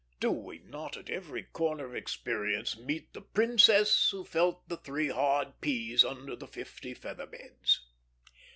Do 0.19 0.31
we 0.31 0.57
not 0.57 0.97
at 0.97 1.11
every 1.11 1.43
corner 1.43 1.85
of 1.85 1.93
experience 1.93 2.75
meet 2.75 3.13
the 3.13 3.21
princess 3.21 4.09
who 4.09 4.25
felt 4.25 4.67
the 4.67 4.77
three 4.77 5.09
hard 5.09 5.61
peas 5.61 6.03
under 6.03 6.35
the 6.35 6.47
fifty 6.47 6.95
feather 6.95 7.27
beds? 7.27 7.85